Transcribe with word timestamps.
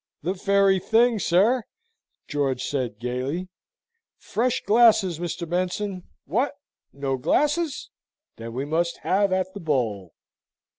"The 0.23 0.33
very 0.33 0.79
thing, 0.79 1.19
sir," 1.19 1.61
George 2.27 2.63
said 2.63 2.97
gaily. 2.97 3.49
"Fresh 4.17 4.63
glasses, 4.65 5.19
Mr. 5.19 5.47
Benson! 5.47 6.07
What, 6.25 6.53
no 6.91 7.17
glasses? 7.17 7.91
Then 8.37 8.53
we 8.53 8.65
must 8.65 9.01
have 9.05 9.31
at 9.31 9.53
the 9.53 9.59
bowl." 9.59 10.15